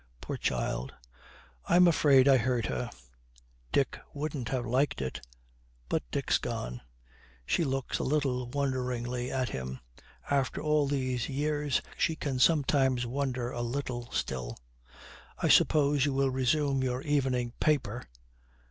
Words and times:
'Poor 0.19 0.35
child!' 0.35 0.95
'I'm 1.69 1.87
afraid 1.87 2.27
I 2.27 2.37
hurt 2.37 2.65
her.' 2.65 2.89
'Dick 3.71 3.99
wouldn't 4.15 4.49
have 4.49 4.65
liked 4.65 4.99
it 4.99 5.21
but 5.89 6.01
Dick's 6.09 6.39
gone.' 6.39 6.81
She 7.45 7.63
looks 7.63 7.99
a 7.99 8.03
little 8.03 8.47
wonderingly 8.47 9.31
at 9.31 9.49
him. 9.49 9.79
After 10.27 10.59
all 10.59 10.87
these 10.87 11.29
years, 11.29 11.83
she 11.99 12.15
can 12.15 12.39
sometimes 12.39 13.05
wonder 13.05 13.51
a 13.51 13.61
little 13.61 14.09
still. 14.11 14.57
'I 15.37 15.49
suppose 15.49 16.03
you 16.03 16.13
will 16.13 16.31
resume 16.31 16.81
your 16.81 17.03
evening 17.03 17.53
paper!' 17.59 18.07